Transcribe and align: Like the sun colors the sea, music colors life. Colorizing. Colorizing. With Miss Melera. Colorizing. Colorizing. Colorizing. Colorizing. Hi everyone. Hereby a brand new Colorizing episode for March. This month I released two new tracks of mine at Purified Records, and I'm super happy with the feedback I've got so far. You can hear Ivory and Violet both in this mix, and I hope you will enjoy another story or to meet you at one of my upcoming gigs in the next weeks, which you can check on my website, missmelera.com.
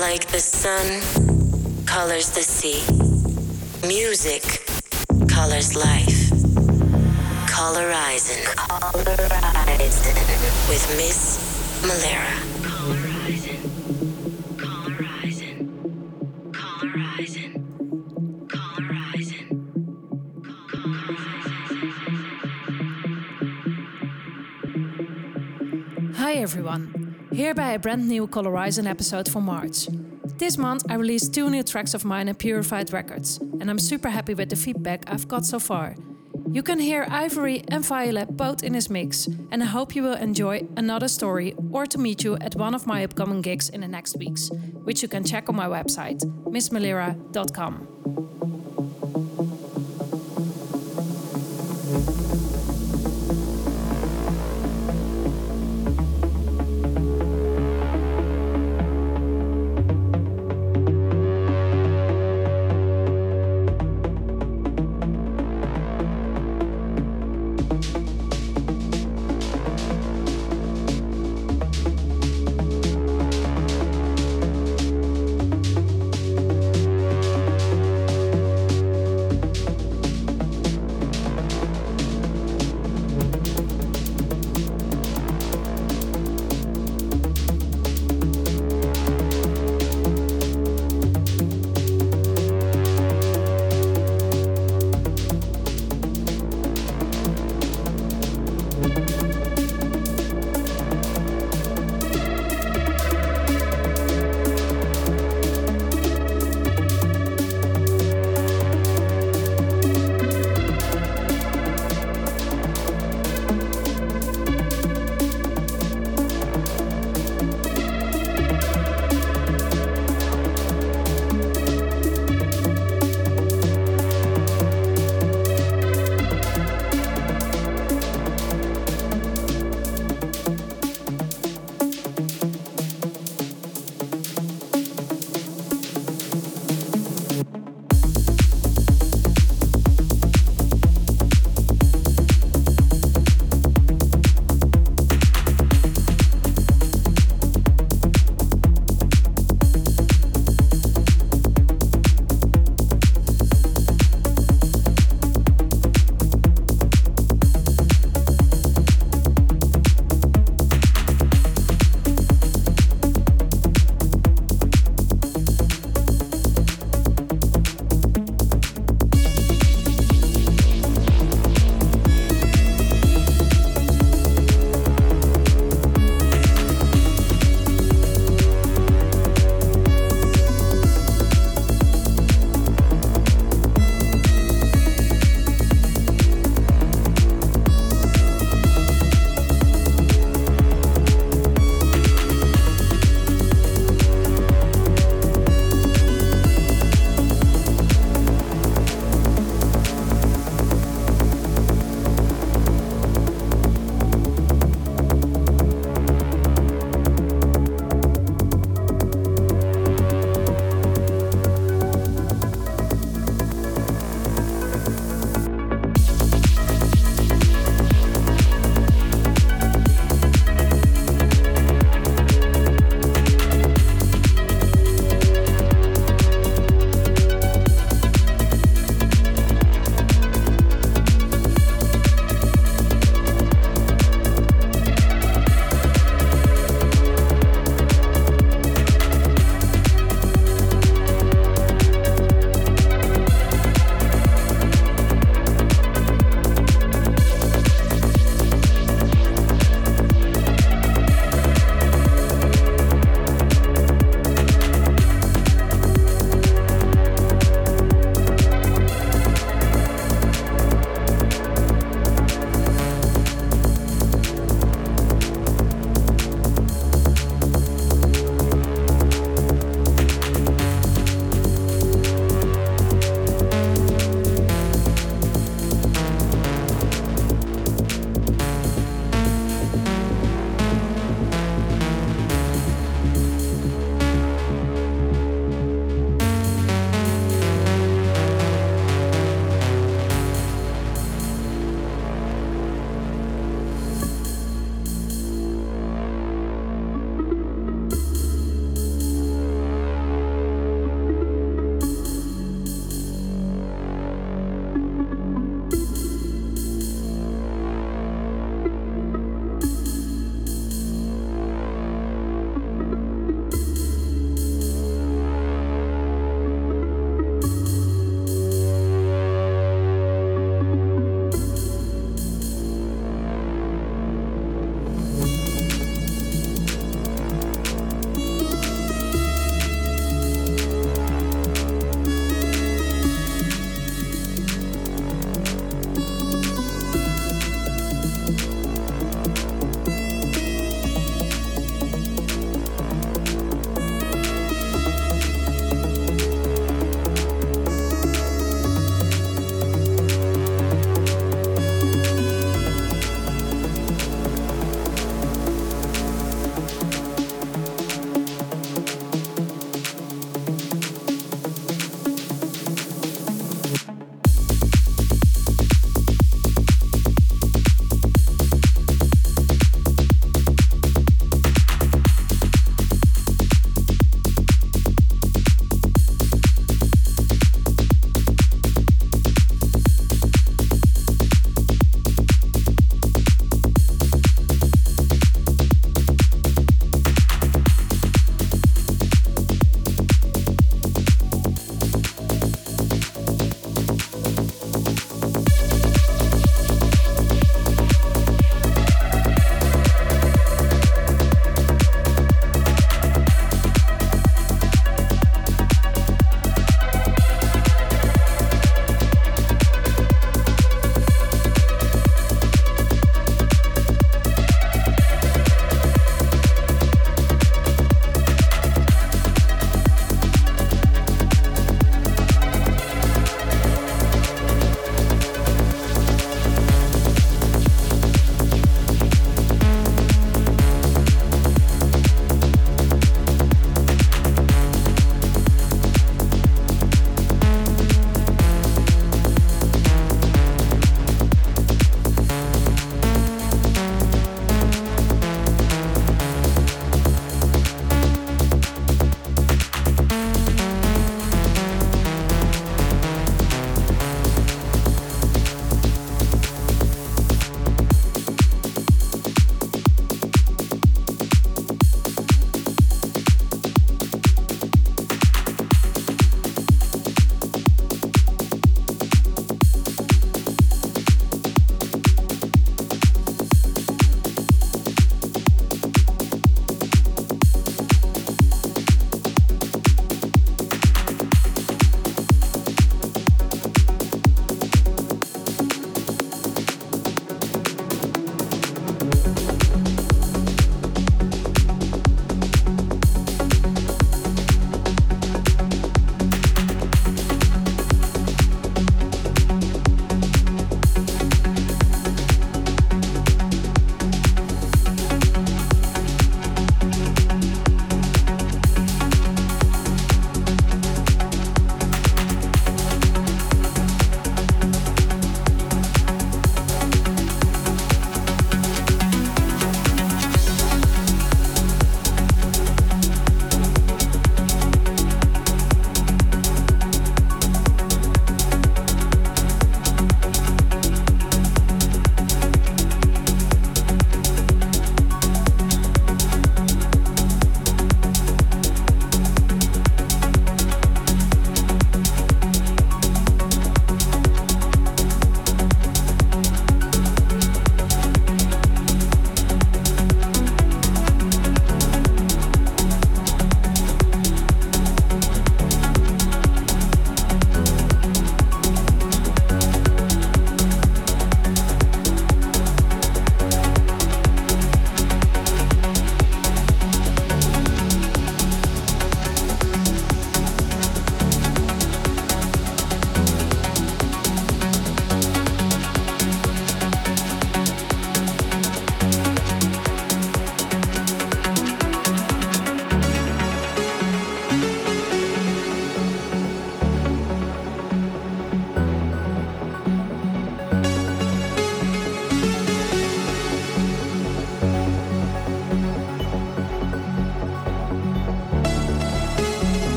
Like 0.00 0.26
the 0.26 0.40
sun 0.40 1.00
colors 1.86 2.28
the 2.30 2.42
sea, 2.42 2.82
music 3.86 4.42
colors 5.26 5.74
life. 5.74 6.30
Colorizing. 7.48 8.44
Colorizing. 8.68 10.16
With 10.68 10.86
Miss 10.98 11.38
Melera. 11.80 12.36
Colorizing. 12.60 13.60
Colorizing. 14.58 15.56
Colorizing. 16.52 17.52
Colorizing. 18.48 19.46
Hi 26.16 26.32
everyone. 26.34 27.05
Hereby 27.36 27.72
a 27.72 27.78
brand 27.78 28.08
new 28.08 28.26
Colorizing 28.26 28.88
episode 28.88 29.28
for 29.28 29.42
March. 29.42 29.88
This 30.38 30.56
month 30.56 30.84
I 30.88 30.94
released 30.94 31.34
two 31.34 31.50
new 31.50 31.62
tracks 31.62 31.92
of 31.92 32.02
mine 32.02 32.30
at 32.30 32.38
Purified 32.38 32.94
Records, 32.94 33.36
and 33.60 33.68
I'm 33.68 33.78
super 33.78 34.08
happy 34.08 34.32
with 34.32 34.48
the 34.48 34.56
feedback 34.56 35.04
I've 35.06 35.28
got 35.28 35.44
so 35.44 35.58
far. 35.58 35.96
You 36.50 36.62
can 36.62 36.78
hear 36.78 37.06
Ivory 37.10 37.62
and 37.68 37.84
Violet 37.84 38.38
both 38.38 38.62
in 38.62 38.72
this 38.72 38.88
mix, 38.88 39.26
and 39.50 39.62
I 39.62 39.66
hope 39.66 39.94
you 39.94 40.02
will 40.02 40.14
enjoy 40.14 40.66
another 40.78 41.08
story 41.08 41.54
or 41.70 41.84
to 41.84 41.98
meet 41.98 42.24
you 42.24 42.36
at 42.36 42.54
one 42.54 42.74
of 42.74 42.86
my 42.86 43.04
upcoming 43.04 43.42
gigs 43.42 43.68
in 43.68 43.82
the 43.82 43.88
next 43.88 44.16
weeks, 44.16 44.50
which 44.84 45.02
you 45.02 45.08
can 45.08 45.22
check 45.22 45.50
on 45.50 45.56
my 45.56 45.66
website, 45.66 46.24
missmelera.com. 46.46 48.35